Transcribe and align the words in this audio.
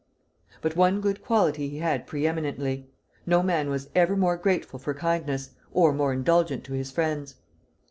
But 0.63 0.75
one 0.75 0.99
good 0.99 1.23
quality 1.23 1.69
he 1.69 1.77
had 1.77 2.07
pre 2.07 2.25
eminently, 2.25 2.89
no 3.27 3.43
man 3.43 3.69
was 3.69 3.87
ever 3.93 4.17
more 4.17 4.35
grateful 4.35 4.79
for 4.79 4.95
kindness, 4.95 5.51
or 5.73 5.93
more 5.93 6.11
indulgent 6.11 6.63
to 6.63 6.73
his 6.73 6.89
friends. 6.89 7.35